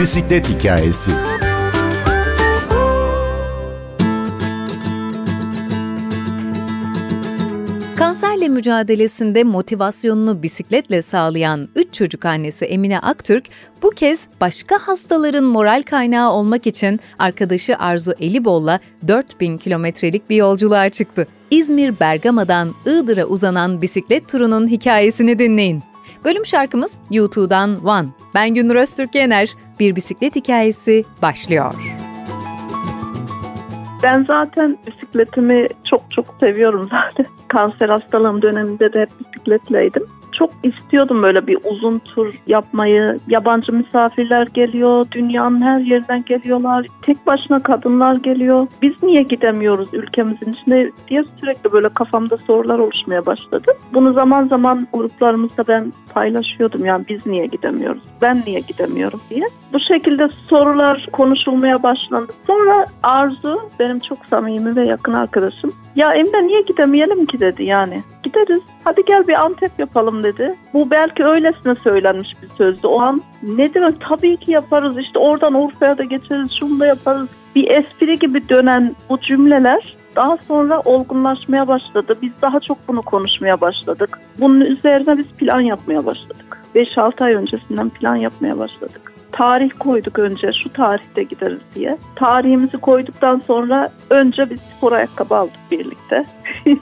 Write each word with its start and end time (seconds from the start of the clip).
bisiklet 0.00 0.48
hikayesi. 0.48 1.10
Kanserle 7.96 8.48
mücadelesinde 8.48 9.44
motivasyonunu 9.44 10.42
bisikletle 10.42 11.02
sağlayan 11.02 11.68
3 11.74 11.94
çocuk 11.94 12.24
annesi 12.24 12.64
Emine 12.64 12.98
Aktürk, 12.98 13.44
bu 13.82 13.90
kez 13.90 14.26
başka 14.40 14.78
hastaların 14.78 15.44
moral 15.44 15.82
kaynağı 15.82 16.32
olmak 16.32 16.66
için 16.66 17.00
arkadaşı 17.18 17.76
Arzu 17.78 18.12
Elibol'la 18.20 18.80
4000 19.08 19.58
kilometrelik 19.58 20.30
bir 20.30 20.36
yolculuğa 20.36 20.88
çıktı. 20.88 21.26
İzmir 21.50 22.00
Bergama'dan 22.00 22.74
Iğdır'a 22.86 23.24
uzanan 23.24 23.82
bisiklet 23.82 24.28
turunun 24.28 24.68
hikayesini 24.68 25.38
dinleyin. 25.38 25.89
Bölüm 26.24 26.46
şarkımız 26.46 26.98
YouTube'dan 27.10 27.84
One. 27.84 28.08
Ben 28.34 28.54
Gündür 28.54 28.76
Öztürk 28.76 29.14
Yener. 29.14 29.54
Bir 29.80 29.96
bisiklet 29.96 30.36
hikayesi 30.36 31.04
başlıyor. 31.22 31.74
Ben 34.02 34.24
zaten 34.24 34.78
bisikletimi 34.86 35.66
çok 35.90 36.02
çok 36.10 36.26
seviyorum 36.40 36.88
zaten. 36.90 37.26
Kanser 37.48 37.88
hastalığım 37.88 38.42
döneminde 38.42 38.92
de 38.92 39.00
hep 39.00 39.10
bisikletleydim 39.20 40.06
çok 40.40 40.50
istiyordum 40.62 41.22
böyle 41.22 41.46
bir 41.46 41.58
uzun 41.64 41.98
tur 41.98 42.34
yapmayı. 42.46 43.18
Yabancı 43.28 43.72
misafirler 43.72 44.46
geliyor, 44.46 45.06
dünyanın 45.12 45.60
her 45.60 45.80
yerinden 45.80 46.24
geliyorlar. 46.24 46.86
Tek 47.02 47.26
başına 47.26 47.58
kadınlar 47.58 48.14
geliyor. 48.14 48.66
Biz 48.82 48.92
niye 49.02 49.22
gidemiyoruz 49.22 49.88
ülkemizin 49.92 50.52
içinde 50.52 50.90
diye 51.08 51.24
sürekli 51.40 51.72
böyle 51.72 51.88
kafamda 51.88 52.36
sorular 52.36 52.78
oluşmaya 52.78 53.26
başladı. 53.26 53.72
Bunu 53.94 54.12
zaman 54.12 54.48
zaman 54.48 54.86
gruplarımızda 54.92 55.64
ben 55.68 55.92
paylaşıyordum 56.14 56.84
yani 56.84 57.04
biz 57.08 57.26
niye 57.26 57.46
gidemiyoruz, 57.46 58.02
ben 58.22 58.42
niye 58.46 58.60
gidemiyorum 58.60 59.20
diye. 59.30 59.44
Bu 59.72 59.80
şekilde 59.80 60.28
sorular 60.48 61.08
konuşulmaya 61.12 61.82
başlandı. 61.82 62.32
Sonra 62.46 62.84
Arzu 63.02 63.60
benim 63.78 63.98
çok 63.98 64.18
samimi 64.26 64.76
ve 64.76 64.86
yakın 64.86 65.12
arkadaşım. 65.12 65.72
Ya 65.96 66.12
Emre 66.12 66.46
niye 66.46 66.60
gidemeyelim 66.62 67.26
ki 67.26 67.40
dedi 67.40 67.64
yani. 67.64 68.02
Gideriz. 68.30 68.62
Hadi 68.84 69.04
gel 69.04 69.28
bir 69.28 69.44
Antep 69.44 69.78
yapalım 69.78 70.22
dedi. 70.22 70.54
Bu 70.74 70.90
belki 70.90 71.24
öylesine 71.24 71.74
söylenmiş 71.74 72.28
bir 72.42 72.48
sözdü. 72.48 72.86
O 72.86 73.00
an 73.00 73.22
ne 73.42 73.74
demek 73.74 74.00
tabii 74.00 74.36
ki 74.36 74.50
yaparız. 74.50 74.98
İşte 74.98 75.18
oradan 75.18 75.54
Urfa'ya 75.54 75.98
da 75.98 76.04
geçeriz. 76.04 76.52
Şunu 76.52 76.80
da 76.80 76.86
yaparız. 76.86 77.28
Bir 77.54 77.70
espri 77.70 78.18
gibi 78.18 78.48
dönen 78.48 78.96
bu 79.08 79.20
cümleler 79.20 79.96
daha 80.16 80.36
sonra 80.36 80.80
olgunlaşmaya 80.80 81.68
başladı. 81.68 82.14
Biz 82.22 82.32
daha 82.42 82.60
çok 82.60 82.78
bunu 82.88 83.02
konuşmaya 83.02 83.60
başladık. 83.60 84.18
Bunun 84.38 84.60
üzerine 84.60 85.18
biz 85.18 85.26
plan 85.26 85.60
yapmaya 85.60 86.06
başladık. 86.06 86.60
5-6 86.74 87.24
ay 87.24 87.34
öncesinden 87.34 87.90
plan 87.90 88.16
yapmaya 88.16 88.58
başladık 88.58 89.09
tarih 89.32 89.70
koyduk 89.78 90.18
önce 90.18 90.52
şu 90.52 90.72
tarihte 90.72 91.22
gideriz 91.22 91.60
diye. 91.74 91.98
Tarihimizi 92.16 92.78
koyduktan 92.78 93.42
sonra 93.46 93.90
önce 94.10 94.50
bir 94.50 94.56
spor 94.56 94.92
ayakkabı 94.92 95.36
aldık 95.36 95.60
birlikte. 95.70 96.24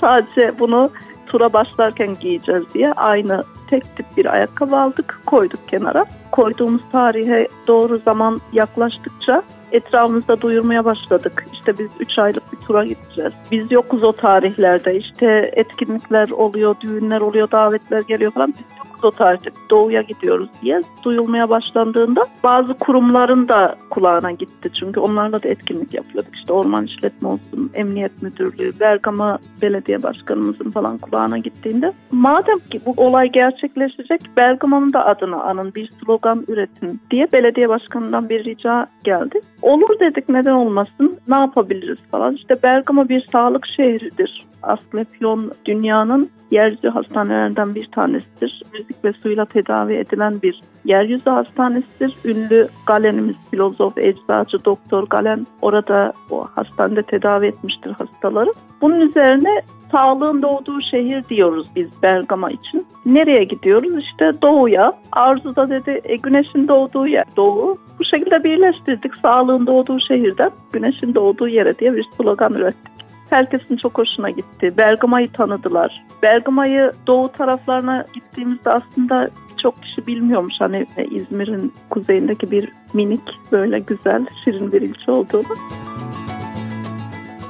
Sadece 0.00 0.52
bunu 0.58 0.90
tura 1.26 1.52
başlarken 1.52 2.14
giyeceğiz 2.20 2.62
diye 2.74 2.92
aynı 2.92 3.44
tek 3.70 3.96
tip 3.96 4.06
bir 4.16 4.26
ayakkabı 4.32 4.76
aldık 4.76 5.20
koyduk 5.26 5.68
kenara. 5.68 6.06
Koyduğumuz 6.32 6.82
tarihe 6.92 7.48
doğru 7.66 8.00
zaman 8.04 8.40
yaklaştıkça 8.52 9.42
etrafımızda 9.72 10.40
duyurmaya 10.40 10.84
başladık. 10.84 11.46
İşte 11.52 11.78
biz 11.78 11.88
3 12.00 12.18
aylık 12.18 12.52
bir 12.52 12.66
tura 12.66 12.84
gideceğiz. 12.84 13.32
Biz 13.52 13.72
yokuz 13.72 14.04
o 14.04 14.12
tarihlerde. 14.12 14.96
İşte 14.96 15.50
etkinlikler 15.56 16.30
oluyor, 16.30 16.76
düğünler 16.80 17.20
oluyor, 17.20 17.50
davetler 17.50 18.00
geliyor 18.00 18.32
falan. 18.32 18.54
Biz 18.58 18.78
o 19.04 19.10
tarihte 19.10 19.50
doğuya 19.70 20.02
gidiyoruz 20.02 20.48
diye 20.62 20.82
duyulmaya 21.02 21.48
başlandığında 21.48 22.24
bazı 22.44 22.74
kurumların 22.74 23.48
da 23.48 23.76
kulağına 23.90 24.30
gitti. 24.32 24.70
Çünkü 24.80 25.00
onlarla 25.00 25.42
da 25.42 25.48
etkinlik 25.48 25.94
yapıyorduk. 25.94 26.34
İşte 26.34 26.52
orman 26.52 26.84
işletme 26.84 27.28
olsun, 27.28 27.70
emniyet 27.74 28.22
müdürlüğü, 28.22 28.80
Bergama 28.80 29.38
belediye 29.62 30.02
başkanımızın 30.02 30.70
falan 30.70 30.98
kulağına 30.98 31.38
gittiğinde 31.38 31.92
madem 32.12 32.58
ki 32.58 32.80
bu 32.86 32.94
olay 32.96 33.32
gerçekleşecek 33.32 34.20
Bergama'nın 34.36 34.92
da 34.92 35.06
adını 35.06 35.42
anın 35.42 35.74
bir 35.74 35.90
slogan 36.00 36.44
üretin 36.48 37.00
diye 37.10 37.32
belediye 37.32 37.68
başkanından 37.68 38.28
bir 38.28 38.44
rica 38.44 38.86
geldi. 39.04 39.40
Olur 39.62 40.00
dedik 40.00 40.28
neden 40.28 40.52
olmasın 40.52 41.18
ne 41.28 41.36
yapabiliriz 41.36 41.98
falan. 42.10 42.34
İşte 42.34 42.62
Bergama 42.62 43.08
bir 43.08 43.26
sağlık 43.32 43.66
şehridir. 43.66 44.46
Asklepion 44.62 45.52
dünyanın 45.64 46.30
yeryüzü 46.50 46.88
hastanelerinden 46.88 47.74
bir 47.74 47.86
tanesidir. 47.86 48.62
Müzik 48.72 49.04
ve 49.04 49.12
suyla 49.12 49.44
tedavi 49.44 49.94
edilen 49.94 50.42
bir 50.42 50.60
yeryüzü 50.88 51.30
hastanesidir. 51.30 52.16
Ünlü 52.24 52.68
Galen'imiz 52.86 53.36
filozof, 53.50 53.98
eczacı, 53.98 54.64
doktor 54.64 55.06
Galen 55.06 55.46
orada 55.62 56.12
o 56.30 56.46
hastanede 56.54 57.02
tedavi 57.02 57.46
etmiştir 57.46 57.90
hastaları. 57.90 58.52
Bunun 58.80 59.00
üzerine 59.00 59.62
sağlığın 59.92 60.42
doğduğu 60.42 60.80
şehir 60.90 61.24
diyoruz 61.28 61.66
biz 61.76 62.02
Bergama 62.02 62.50
için. 62.50 62.86
Nereye 63.06 63.44
gidiyoruz? 63.44 64.04
İşte 64.04 64.32
doğuya. 64.42 64.92
Arzu 65.12 65.56
da 65.56 65.70
dedi 65.70 66.00
e, 66.04 66.16
güneşin 66.16 66.68
doğduğu 66.68 67.06
yer 67.06 67.24
doğu. 67.36 67.78
Bu 67.98 68.04
şekilde 68.04 68.44
birleştirdik 68.44 69.16
sağlığın 69.22 69.66
doğduğu 69.66 70.00
şehirden 70.00 70.50
güneşin 70.72 71.14
doğduğu 71.14 71.48
yere 71.48 71.78
diye 71.78 71.96
bir 71.96 72.06
slogan 72.16 72.54
ürettik. 72.54 72.98
Herkesin 73.30 73.76
çok 73.76 73.98
hoşuna 73.98 74.30
gitti. 74.30 74.72
Bergama'yı 74.76 75.32
tanıdılar. 75.32 76.04
Bergama'yı 76.22 76.92
doğu 77.06 77.28
taraflarına 77.28 78.04
gittiğimizde 78.14 78.70
aslında 78.70 79.30
çok 79.62 79.82
kişi 79.82 80.06
bilmiyormuş 80.06 80.54
hani 80.58 80.86
İzmir'in 81.10 81.72
kuzeyindeki 81.90 82.50
bir 82.50 82.68
minik 82.92 83.22
böyle 83.52 83.78
güzel 83.78 84.26
şirin 84.44 84.72
bir 84.72 84.82
ilçe 84.82 85.10
olduğunu. 85.10 85.56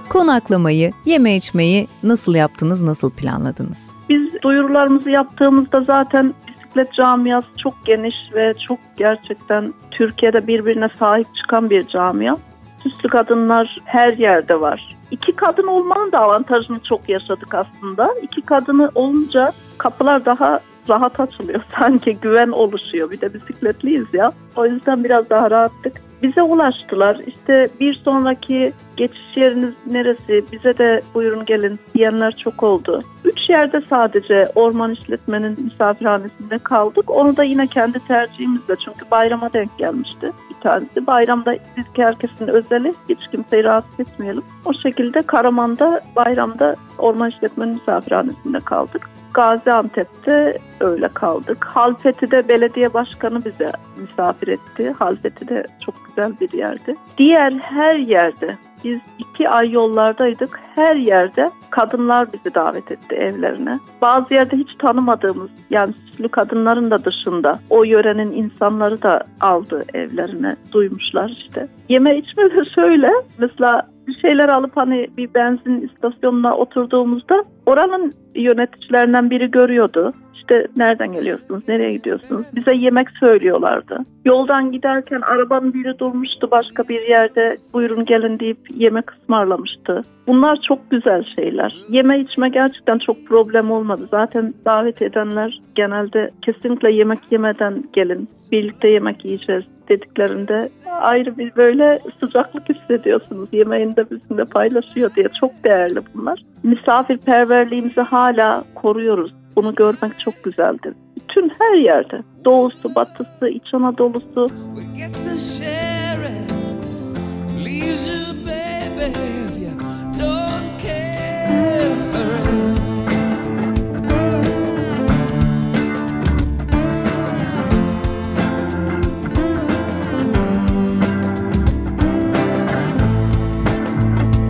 Konaklamayı, 0.09 0.93
yeme 1.05 1.37
içmeyi 1.37 1.89
nasıl 2.03 2.35
yaptınız, 2.35 2.83
nasıl 2.83 3.11
planladınız? 3.11 3.91
Biz 4.09 4.43
duyurularımızı 4.43 5.11
yaptığımızda 5.11 5.81
zaten 5.81 6.35
bisiklet 6.49 6.93
camiası 6.93 7.47
çok 7.63 7.75
geniş 7.87 8.17
ve 8.35 8.55
çok 8.69 8.79
gerçekten 8.97 9.75
Türkiye'de 9.91 10.47
birbirine 10.47 10.89
sahip 10.99 11.27
çıkan 11.35 11.71
bir 11.71 11.87
camia. 11.87 12.37
Süslü 12.83 13.09
kadınlar 13.09 13.77
her 13.85 14.13
yerde 14.13 14.61
var. 14.61 14.97
İki 15.11 15.33
kadın 15.33 15.67
olmanın 15.67 16.13
da 16.13 16.19
avantajını 16.19 16.81
çok 16.89 17.09
yaşadık 17.09 17.55
aslında. 17.55 18.11
İki 18.23 18.43
kadını 18.43 18.91
olunca 18.95 19.53
kapılar 19.79 20.25
daha 20.25 20.61
rahat 20.89 21.21
açılıyor. 21.21 21.61
Sanki 21.79 22.17
güven 22.17 22.49
oluşuyor. 22.49 23.11
Bir 23.11 23.21
de 23.21 23.35
bisikletliyiz 23.35 24.07
ya. 24.13 24.33
O 24.57 24.67
yüzden 24.67 25.05
biraz 25.05 25.31
daha 25.31 25.51
rahattık. 25.51 25.93
Bize 26.23 26.43
ulaştılar. 26.43 27.17
İşte 27.27 27.69
bir 27.81 27.95
sonraki 27.95 28.73
geçiş 28.97 29.37
yeriniz 29.37 29.75
neresi? 29.87 30.45
Bize 30.53 30.79
de 30.79 31.03
buyurun 31.15 31.45
gelin 31.45 31.79
diyenler 31.95 32.37
çok 32.37 32.63
oldu. 32.63 33.03
Üç 33.25 33.51
yerde 33.51 33.83
sadece 33.91 34.49
orman 34.55 34.93
işletmenin 34.93 35.65
misafirhanesinde 35.65 36.59
kaldık. 36.59 37.11
Onu 37.11 37.37
da 37.37 37.45
yine 37.45 37.67
kendi 37.67 38.01
tercihimizle 38.01 38.77
çünkü 38.85 39.11
bayrama 39.11 39.53
denk 39.53 39.79
gelmişti 39.79 40.33
bir 40.51 40.61
tanesi. 40.61 41.07
Bayramda 41.07 41.57
biz 41.77 41.85
herkesin 41.97 42.49
özeli 42.49 42.95
hiç 43.09 43.29
kimseyi 43.31 43.65
rahatsız 43.65 44.01
etmeyelim. 44.01 44.43
O 44.65 44.75
şekilde 44.75 45.23
Karaman'da 45.23 46.01
bayramda 46.17 46.77
orman 46.99 47.31
işletmenin 47.31 47.75
misafirhanesinde 47.75 48.59
kaldık. 48.59 49.11
Gaziantep'te 49.35 50.59
öyle 50.81 51.09
kaldık. 51.09 51.65
Halfeti'de 51.65 52.49
belediye 52.49 52.95
başkanı 52.95 53.45
bize 53.45 53.73
misafir 53.97 54.49
etti. 54.49 54.95
Halfeti 54.99 55.49
de 55.49 55.67
çok 55.87 55.95
güzel 56.07 56.33
bir 56.41 56.53
yerdi. 56.53 56.97
Diğer 57.19 57.53
her 57.53 57.95
yerde 57.95 58.57
biz 58.85 58.99
iki 59.19 59.49
ay 59.49 59.71
yollardaydık. 59.71 60.61
Her 60.75 60.97
yerde 60.97 61.51
kadınlar 61.71 62.33
bizi 62.33 62.55
davet 62.55 62.91
etti 62.91 63.15
evlerine. 63.15 63.79
Bazı 64.03 64.35
yerde 64.35 64.57
hiç 64.57 64.69
tanımadığımız 64.79 65.51
yani 65.71 65.93
süslü 65.93 66.29
kadınların 66.29 66.91
da 66.91 67.05
dışında 67.05 67.59
o 67.71 67.85
yörenin 67.85 68.33
insanları 68.33 69.03
da 69.03 69.25
aldı 69.41 69.85
evlerine. 69.95 70.57
Duymuşlar 70.73 71.29
işte. 71.29 71.69
Yeme 71.89 72.19
içme 72.19 72.45
de 72.45 72.65
şöyle. 72.75 73.11
Mesela 73.39 73.89
bir 74.09 74.15
şeyler 74.15 74.49
alıp 74.49 74.77
hani 74.77 75.09
bir 75.17 75.35
benzin 75.35 75.81
istasyonuna 75.81 76.57
oturduğumuzda 76.57 77.45
oranın 77.67 78.13
yöneticilerinden 78.35 79.31
biri 79.31 79.51
görüyordu. 79.51 80.13
İşte 80.51 80.67
nereden 80.77 81.13
geliyorsunuz, 81.13 81.69
nereye 81.69 81.93
gidiyorsunuz? 81.93 82.47
Bize 82.57 82.75
yemek 82.75 83.09
söylüyorlardı. 83.21 83.99
Yoldan 84.25 84.73
giderken 84.73 85.21
arabanın 85.21 85.75
biri 85.75 85.99
durmuştu 85.99 86.51
başka 86.51 86.83
bir 86.89 87.09
yerde 87.09 87.57
buyurun 87.75 88.05
gelin 88.05 88.39
deyip 88.39 88.59
yemek 88.75 89.13
ısmarlamıştı. 89.13 90.03
Bunlar 90.27 90.59
çok 90.69 90.91
güzel 90.91 91.25
şeyler. 91.37 91.77
Yeme 91.89 92.21
içme 92.21 92.49
gerçekten 92.49 92.99
çok 92.99 93.27
problem 93.27 93.71
olmadı. 93.71 94.09
Zaten 94.11 94.55
davet 94.65 95.03
edenler 95.03 95.61
genelde 95.75 96.31
kesinlikle 96.43 96.93
yemek 96.93 97.19
yemeden 97.31 97.85
gelin, 97.93 98.29
birlikte 98.53 98.89
yemek 98.89 99.25
yiyeceğiz 99.25 99.65
dediklerinde 99.89 100.69
ayrı 101.01 101.39
bir 101.39 101.57
böyle 101.57 101.99
sıcaklık 102.21 102.69
hissediyorsunuz. 102.69 103.49
Yemeğini 103.53 103.97
de 103.97 104.11
bizimle 104.11 104.45
paylaşıyor 104.45 105.11
diye 105.17 105.29
çok 105.41 105.65
değerli 105.65 106.01
bunlar. 106.15 106.45
Misafirperverliğimizi 106.63 108.01
hala 108.01 108.65
koruyoruz 108.75 109.38
Bunu 109.59 109.75
görmek 109.75 110.21
çok 110.21 110.45
güzeldi. 110.45 110.95
Bütün 111.17 111.53
her 111.59 111.75
yerde. 111.75 112.23
Doğusu, 112.45 112.95
batısı, 112.95 113.49
İç 113.49 113.75
Anadolu'su. 113.75 114.47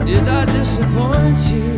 Did 0.07 0.29
I 0.29 0.47
disappoint 0.61 1.53
you? 1.53 1.78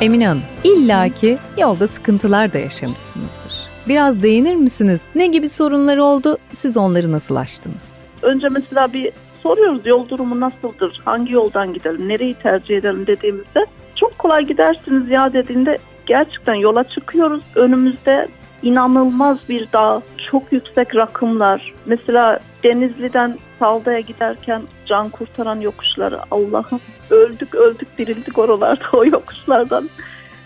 Emine 0.00 0.28
Hanım, 0.28 0.42
illaki 0.64 1.38
yolda 1.58 1.86
sıkıntılar 1.86 2.52
da 2.52 2.58
yaşamışsınızdır. 2.58 3.52
Biraz 3.88 4.22
değinir 4.22 4.54
misiniz? 4.54 5.00
Ne 5.14 5.26
gibi 5.26 5.48
sorunlar 5.48 5.96
oldu? 5.98 6.38
Siz 6.52 6.76
onları 6.76 7.12
nasıl 7.12 7.36
aştınız? 7.36 8.04
Önce 8.22 8.48
mesela 8.48 8.92
bir 8.92 9.12
soruyoruz 9.42 9.86
yol 9.86 10.08
durumu 10.08 10.40
nasıldır? 10.40 11.00
Hangi 11.04 11.32
yoldan 11.32 11.74
gidelim? 11.74 12.08
Nereyi 12.08 12.34
tercih 12.34 12.76
edelim 12.76 13.06
dediğimizde 13.06 13.66
çok 13.96 14.18
kolay 14.18 14.46
gidersiniz 14.46 15.10
ya 15.10 15.32
dediğinde 15.32 15.78
gerçekten 16.06 16.54
yola 16.54 16.84
çıkıyoruz. 16.84 17.42
Önümüzde 17.54 18.28
inanılmaz 18.62 19.38
bir 19.48 19.72
dağ, 19.72 20.02
çok 20.30 20.52
yüksek 20.52 20.96
rakımlar. 20.96 21.72
Mesela 21.86 22.38
Denizli'den 22.64 23.38
Salda'ya 23.58 24.00
giderken 24.00 24.62
can 24.86 25.08
kurtaran 25.08 25.60
yokuşları 25.60 26.18
Allah'ım 26.30 26.80
öldük 27.10 27.54
öldük 27.54 27.98
dirildik 27.98 28.38
oralarda 28.38 28.84
o 28.92 29.04
yokuşlardan. 29.04 29.88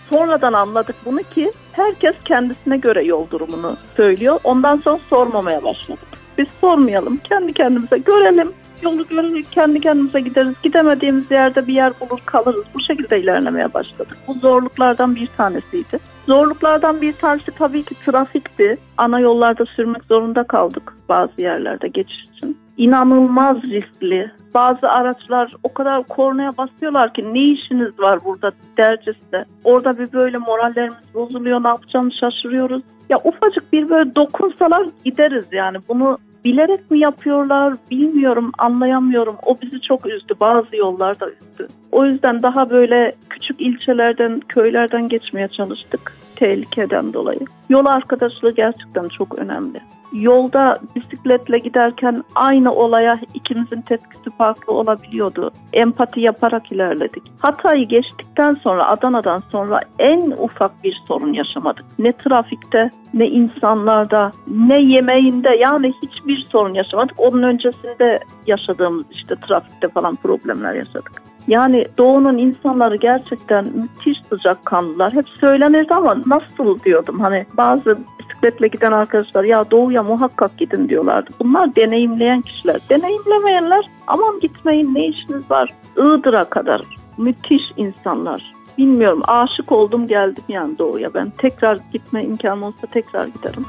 Sonradan 0.09 0.53
anladık 0.53 0.95
bunu 1.05 1.19
ki 1.23 1.51
herkes 1.71 2.15
kendisine 2.25 2.77
göre 2.77 3.03
yol 3.03 3.29
durumunu 3.29 3.77
söylüyor. 3.97 4.39
Ondan 4.43 4.77
sonra 4.77 4.99
sormamaya 5.09 5.63
başladık. 5.63 6.07
Biz 6.37 6.47
sormayalım, 6.61 7.17
kendi 7.17 7.53
kendimize 7.53 7.97
görelim. 7.97 8.51
Yolu 8.81 9.07
görelim, 9.07 9.45
kendi 9.51 9.79
kendimize 9.79 10.19
gideriz. 10.19 10.53
Gidemediğimiz 10.63 11.31
yerde 11.31 11.67
bir 11.67 11.73
yer 11.73 11.93
bulur 11.99 12.19
kalırız. 12.25 12.65
Bu 12.73 12.81
şekilde 12.81 13.21
ilerlemeye 13.21 13.73
başladık. 13.73 14.17
Bu 14.27 14.33
zorluklardan 14.33 15.15
bir 15.15 15.27
tanesiydi. 15.37 15.99
Zorluklardan 16.27 17.01
bir 17.01 17.13
tanesi 17.13 17.51
tabii 17.51 17.83
ki 17.83 17.95
trafikti. 18.05 18.77
Ana 18.97 19.19
yollarda 19.19 19.65
sürmek 19.65 20.03
zorunda 20.03 20.43
kaldık 20.43 20.93
bazı 21.09 21.41
yerlerde 21.41 21.87
geçiş 21.87 22.23
için. 22.23 22.57
İnanılmaz 22.77 23.63
riskli. 23.63 24.31
Bazı 24.53 24.89
araçlar 24.89 25.53
o 25.63 25.73
kadar 25.73 26.03
kornaya 26.03 26.57
basıyorlar 26.57 27.13
ki 27.13 27.33
ne 27.33 27.51
işiniz 27.51 27.99
var 27.99 28.25
burada 28.25 28.51
dercesine. 28.77 29.45
Orada 29.63 29.99
bir 29.99 30.13
böyle 30.13 30.37
morallerimiz 30.37 31.13
bozuluyor, 31.13 31.63
ne 31.63 31.67
yapacağımızı 31.67 32.17
şaşırıyoruz. 32.17 32.83
Ya 33.09 33.17
ufacık 33.23 33.73
bir 33.73 33.89
böyle 33.89 34.15
dokunsalar 34.15 34.87
gideriz 35.05 35.45
yani. 35.51 35.77
Bunu 35.89 36.17
bilerek 36.45 36.91
mi 36.91 36.99
yapıyorlar 36.99 37.73
bilmiyorum, 37.91 38.51
anlayamıyorum. 38.57 39.35
O 39.45 39.57
bizi 39.61 39.81
çok 39.81 40.05
üzdü. 40.05 40.33
Bazı 40.39 40.75
yollarda 40.75 41.29
üzdü. 41.29 41.67
O 41.91 42.05
yüzden 42.05 42.43
daha 42.43 42.69
böyle 42.69 43.15
küçük 43.29 43.61
ilçelerden, 43.61 44.39
köylerden 44.39 45.07
geçmeye 45.07 45.47
çalıştık 45.47 46.13
tehlikeden 46.35 47.13
dolayı. 47.13 47.39
Yol 47.69 47.85
arkadaşlığı 47.85 48.51
gerçekten 48.55 49.07
çok 49.07 49.39
önemli. 49.39 49.81
Yolda 50.13 50.77
bisikletle 50.95 51.57
giderken 51.57 52.23
aynı 52.35 52.73
olaya 52.73 53.19
ikimizin 53.33 53.81
tepkisi 53.81 54.29
farklı 54.37 54.73
olabiliyordu. 54.73 55.51
Empati 55.73 56.21
yaparak 56.21 56.71
ilerledik. 56.71 57.23
Hatay'ı 57.39 57.87
geçtikten 57.87 58.53
sonra 58.53 58.87
Adana'dan 58.87 59.43
sonra 59.51 59.79
en 59.99 60.31
ufak 60.31 60.83
bir 60.83 61.01
sorun 61.07 61.33
yaşamadık. 61.33 61.85
Ne 61.99 62.11
trafikte, 62.11 62.89
ne 63.13 63.27
insanlarda, 63.27 64.31
ne 64.47 64.81
yemeğinde 64.81 65.55
yani 65.55 65.93
hiçbir 66.03 66.47
sorun 66.51 66.73
yaşamadık. 66.73 67.19
Onun 67.19 67.43
öncesinde 67.43 68.19
yaşadığımız 68.47 69.05
işte 69.11 69.35
trafikte 69.35 69.87
falan 69.87 70.15
problemler 70.15 70.73
yaşadık. 70.73 71.11
Yani 71.47 71.85
doğunun 71.97 72.37
insanları 72.37 72.95
gerçekten 72.95 73.65
müthiş 73.65 74.17
sıcakkanlılar. 74.29 75.13
Hep 75.13 75.29
söylenirdi 75.29 75.93
ama 75.93 76.17
nasıl 76.25 76.79
diyordum. 76.79 77.19
Hani 77.19 77.45
bazı 77.57 77.99
bisikletle 78.19 78.67
giden 78.67 78.91
arkadaşlar 78.91 79.43
ya 79.43 79.71
doğuya 79.71 80.03
muhakkak 80.03 80.57
gidin 80.57 80.89
diyorlardı. 80.89 81.29
Bunlar 81.39 81.75
deneyimleyen 81.75 82.41
kişiler. 82.41 82.81
Deneyimlemeyenler 82.89 83.85
aman 84.07 84.39
gitmeyin 84.39 84.95
ne 84.95 85.07
işiniz 85.07 85.51
var. 85.51 85.69
Iğdır'a 85.97 86.45
kadar 86.45 86.81
müthiş 87.17 87.63
insanlar. 87.77 88.55
bilmiyorum 88.77 89.21
aşık 89.27 89.71
oldum 89.71 90.07
geldim 90.07 90.43
yani 90.47 90.77
doğuya 90.77 91.13
ben 91.13 91.31
tekrar 91.37 91.79
gitme 91.93 92.23
imkanım 92.23 92.63
olsa 92.63 92.87
tekrar 92.91 93.27
giderim. 93.27 93.65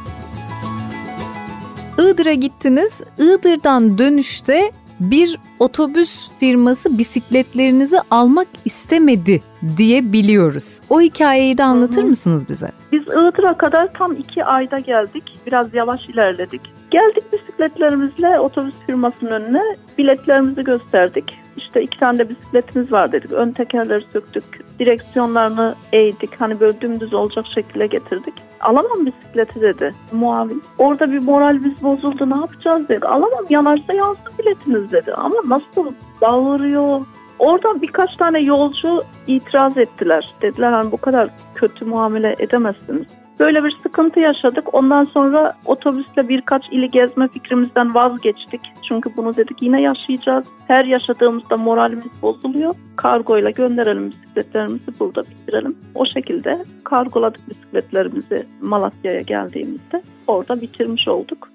Iğdır'a 1.98 2.32
gittiniz. 2.32 3.02
Iğdır'dan 3.18 3.98
dönüşte 3.98 4.70
bir 5.00 5.38
otobüs 5.58 6.28
firması 6.40 6.98
bisikletlerinizi 6.98 7.96
almak 8.10 8.48
istemedi 8.64 9.42
diye 9.76 10.12
biliyoruz. 10.12 10.80
O 10.90 11.00
hikayeyi 11.00 11.58
de 11.58 11.64
anlatır 11.64 12.02
Hı 12.02 12.04
hı. 12.04 12.08
mısınız 12.08 12.48
bize? 12.48 12.68
Biz 12.92 13.02
Iğdır'a 13.02 13.54
kadar 13.54 13.92
tam 13.92 14.12
iki 14.12 14.44
ayda 14.44 14.78
geldik. 14.78 15.24
Biraz 15.46 15.74
yavaş 15.74 16.08
ilerledik. 16.08 16.60
Geldik 16.90 17.32
bisikletlerimizle 17.32 18.40
otobüs 18.40 18.74
firmasının 18.86 19.30
önüne 19.30 19.62
biletlerimizi 19.98 20.64
gösterdik. 20.64 21.45
İşte 21.56 21.82
iki 21.82 21.98
tane 22.00 22.18
de 22.18 22.28
bisikletimiz 22.28 22.92
var 22.92 23.12
dedik. 23.12 23.32
Ön 23.32 23.50
tekerleri 23.50 24.04
söktük. 24.12 24.44
Direksiyonlarını 24.78 25.74
eğdik. 25.92 26.40
Hani 26.40 26.60
böyle 26.60 26.80
dümdüz 26.80 27.14
olacak 27.14 27.44
şekilde 27.54 27.86
getirdik. 27.86 28.34
Alamam 28.60 29.06
bisikleti 29.06 29.60
dedi 29.60 29.94
muavin. 30.12 30.62
Orada 30.78 31.12
bir 31.12 31.18
moralimiz 31.18 31.82
bozuldu. 31.82 32.30
Ne 32.30 32.36
yapacağız 32.36 32.88
dedi. 32.88 33.06
Alamam 33.06 33.44
yanarsa 33.50 33.92
yansın 33.92 34.32
biletiniz 34.38 34.92
dedi. 34.92 35.14
Ama 35.14 35.36
nasıl 35.46 35.92
bağırıyor. 36.20 37.00
Oradan 37.38 37.82
birkaç 37.82 38.16
tane 38.16 38.40
yolcu 38.40 39.02
itiraz 39.26 39.78
ettiler. 39.78 40.34
Dediler 40.42 40.72
hani 40.72 40.92
bu 40.92 40.96
kadar 40.96 41.28
kötü 41.54 41.84
muamele 41.84 42.36
edemezsiniz. 42.38 43.06
Böyle 43.40 43.64
bir 43.64 43.76
sıkıntı 43.82 44.20
yaşadık. 44.20 44.74
Ondan 44.74 45.04
sonra 45.04 45.54
otobüsle 45.64 46.28
birkaç 46.28 46.64
ili 46.70 46.90
gezme 46.90 47.28
fikrimizden 47.28 47.94
vazgeçtik. 47.94 48.60
Çünkü 48.88 49.10
bunu 49.16 49.36
dedik 49.36 49.62
yine 49.62 49.82
yaşayacağız. 49.82 50.44
Her 50.68 50.84
yaşadığımızda 50.84 51.56
moralimiz 51.56 52.22
bozuluyor. 52.22 52.74
Kargoyla 52.96 53.50
gönderelim 53.50 54.10
bisikletlerimizi 54.10 55.00
burada 55.00 55.22
bitirelim. 55.22 55.76
O 55.94 56.06
şekilde 56.06 56.64
kargoladık 56.84 57.50
bisikletlerimizi 57.50 58.46
Malatya'ya 58.60 59.20
geldiğimizde. 59.20 60.02
Orada 60.26 60.60
bitirmiş 60.60 61.08
olduk. 61.08 61.48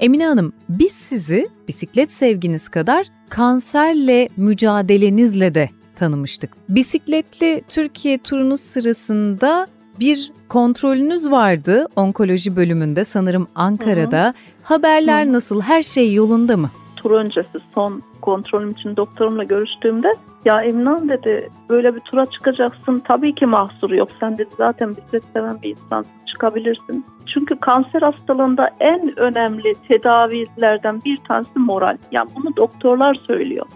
Emine 0.00 0.26
Hanım, 0.26 0.52
biz 0.68 0.92
sizi 0.92 1.48
bisiklet 1.68 2.12
sevginiz 2.12 2.68
kadar 2.68 3.06
kanserle 3.28 4.28
mücadelenizle 4.36 5.54
de 5.54 5.68
tanımıştık. 5.94 6.50
Bisikletli 6.68 7.62
Türkiye 7.68 8.18
turunuz 8.18 8.60
sırasında 8.60 9.66
bir 10.00 10.32
kontrolünüz 10.48 11.30
vardı 11.30 11.86
onkoloji 11.96 12.56
bölümünde 12.56 13.04
sanırım 13.04 13.48
Ankara'da. 13.54 14.34
Haberler 14.62 15.24
Hı 15.24 15.28
hı. 15.28 15.32
nasıl? 15.32 15.60
Her 15.60 15.82
şey 15.82 16.14
yolunda 16.14 16.56
mı? 16.56 16.70
tur 17.04 17.10
öncesi 17.10 17.58
son 17.74 18.02
kontrolüm 18.20 18.70
için 18.70 18.96
doktorumla 18.96 19.44
görüştüğümde 19.44 20.14
ya 20.44 20.62
Emine 20.62 21.08
dedi 21.08 21.50
böyle 21.68 21.94
bir 21.94 22.00
tura 22.00 22.26
çıkacaksın 22.26 23.02
tabii 23.08 23.34
ki 23.34 23.46
mahsuru 23.46 23.96
yok 23.96 24.08
sen 24.20 24.38
dedi 24.38 24.50
zaten 24.58 24.96
bisiklet 24.96 25.24
seven 25.32 25.62
bir 25.62 25.70
insansın 25.70 26.12
çıkabilirsin. 26.26 27.04
Çünkü 27.34 27.56
kanser 27.56 28.02
hastalığında 28.02 28.70
en 28.80 29.20
önemli 29.20 29.74
tedavilerden 29.88 31.02
bir 31.04 31.16
tanesi 31.16 31.58
moral. 31.58 31.96
Yani 32.12 32.30
bunu 32.36 32.56
doktorlar 32.56 33.14
söylüyor. 33.14 33.66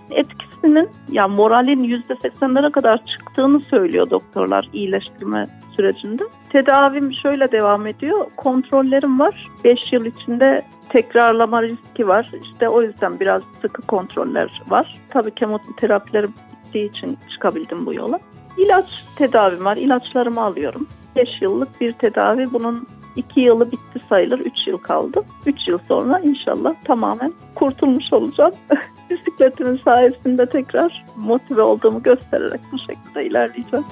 Etkisinin 0.59 0.88
ya 1.12 1.29
moralin 1.29 1.85
%80'lere 1.85 2.71
kadar 2.71 3.07
çıktığını 3.07 3.61
söylüyor 3.61 4.11
doktorlar 4.11 4.69
iyileştirme 4.73 5.47
sürecinde. 5.77 6.23
Tedavim 6.50 7.12
şöyle 7.12 7.53
devam 7.53 7.87
ediyor. 7.87 8.27
Kontrollerim 8.37 9.21
var. 9.21 9.47
5 9.65 9.93
yıl 9.93 10.05
içinde 10.05 10.62
tekrarlama 10.88 11.62
riski 11.62 12.09
var. 12.09 12.31
İşte 12.45 12.69
o 12.69 12.83
yüzden 12.83 13.21
biraz 13.21 13.43
sıkı 13.62 13.83
kontroller 13.83 14.62
var. 14.69 14.97
Tabii 15.11 15.31
kemoterapilerim 15.31 16.35
bittiği 16.67 16.88
için 16.88 17.19
çıkabildim 17.31 17.87
bu 17.87 17.95
yola. 17.95 18.19
İlaç 18.57 19.05
tedavim 19.17 19.65
var. 19.65 19.77
İlaçlarımı 19.77 20.41
alıyorum. 20.41 20.87
5 21.17 21.29
yıllık 21.43 21.81
bir 21.81 21.93
tedavi. 21.93 22.53
Bunun 22.53 22.87
2 23.19 23.41
yılı 23.41 23.73
bitti 23.73 24.01
sayılır. 24.09 24.39
3 24.39 24.67
yıl 24.67 24.79
kaldı. 24.79 25.25
3 25.47 25.69
yıl 25.69 25.79
sonra 25.89 26.19
inşallah 26.19 26.75
tamamen 26.85 27.33
kurtulmuş 27.55 28.13
olacağım. 28.13 28.53
Bisikletimin 29.11 29.81
sayesinde 29.85 30.47
tekrar 30.47 31.05
motive 31.17 31.63
olduğumu 31.63 32.03
göstererek 32.03 32.61
bu 32.73 32.79
şekilde 32.79 33.27
ilerleyeceğim. 33.27 33.87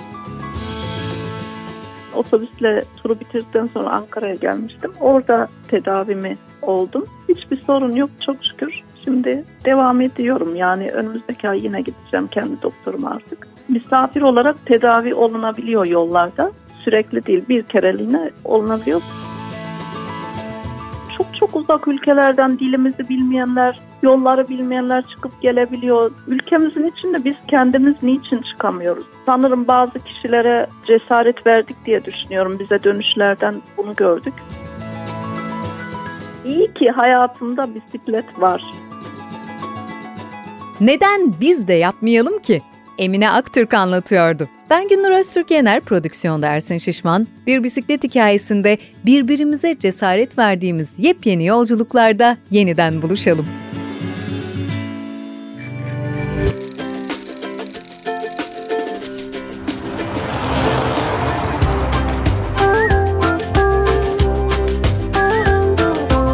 Otobüsle 2.17 2.83
turu 2.97 3.21
bitirdikten 3.21 3.67
sonra 3.67 3.91
Ankara'ya 3.91 4.35
gelmiştim. 4.35 4.93
Orada 5.01 5.49
tedavimi 5.69 6.37
oldum. 6.63 7.07
Hiçbir 7.29 7.61
sorun 7.61 7.93
yok 7.93 8.11
çok 8.21 8.37
şükür. 8.45 8.83
Şimdi 9.05 9.45
devam 9.65 10.01
ediyorum. 10.01 10.57
Yani 10.57 10.91
önümüzdeki 10.91 11.49
ay 11.49 11.65
yine 11.65 11.81
gideceğim 11.81 12.27
kendi 12.27 12.63
doktoruma 12.63 13.11
artık. 13.11 13.49
Misafir 13.69 14.23
olarak 14.23 14.67
tedavi 14.67 15.15
olunabiliyor 15.15 15.85
yollarda. 15.85 16.51
Sürekli 16.87 17.27
değil 17.27 17.45
bir 17.49 17.63
kereliğine 17.63 18.31
olunabiliyor. 18.45 19.03
Çok 21.19 21.35
çok 21.35 21.57
uzak 21.57 21.89
ülkelerden 21.89 22.59
dilimizi 22.59 23.09
bilmeyenler, 23.09 23.81
yolları 24.03 24.49
bilmeyenler 24.49 25.05
çıkıp 25.07 25.43
gelebiliyor. 25.43 26.11
Ülkemizin 26.27 26.87
içinde 26.87 27.25
biz 27.25 27.35
kendimiz 27.49 27.95
niçin 28.03 28.43
çıkamıyoruz? 28.43 29.07
Sanırım 29.27 29.69
bazı 29.69 29.99
kişilere 29.99 30.67
cesaret 30.87 31.47
verdik 31.47 31.77
diye 31.87 32.05
düşünüyorum. 32.05 32.59
Bize 32.59 32.83
dönüşlerden 32.83 33.55
bunu 33.77 33.95
gördük. 33.95 34.35
İyi 36.45 36.75
ki 36.75 36.91
hayatımda 36.91 37.69
bisiklet 37.75 38.41
var. 38.41 38.63
Neden 40.81 41.35
biz 41.41 41.69
de 41.69 41.73
yapmayalım 41.73 42.39
ki? 42.39 42.63
Emine 42.99 43.31
Aktürk 43.31 43.75
anlatıyordu. 43.75 44.49
Ben 44.71 44.89
Gündür 44.89 45.11
Öztürk 45.11 45.51
Yener, 45.51 45.81
prodüksiyonda 45.81 46.47
Ersin 46.47 46.79
Şişman. 46.79 47.27
Bir 47.47 47.63
bisiklet 47.63 48.05
hikayesinde 48.05 48.79
birbirimize 49.07 49.79
cesaret 49.79 50.39
verdiğimiz 50.39 50.93
yepyeni 50.99 51.47
yolculuklarda 51.47 52.37
yeniden 52.51 53.03
buluşalım. 53.03 53.47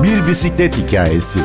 Bir 0.03 0.29
bisiklet 0.29 0.77
hikayesi. 0.77 1.39